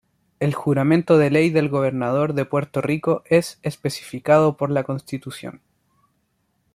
El 0.39 0.55
juramento 0.55 1.19
de 1.19 1.29
Ley 1.29 1.51
del 1.51 1.69
Gobernador 1.69 2.33
de 2.33 2.43
Puerto 2.45 2.81
Rico 2.81 3.21
es 3.27 3.59
especificado 3.61 4.57
por 4.57 4.71
la 4.71 4.83
Constitución. 4.83 5.61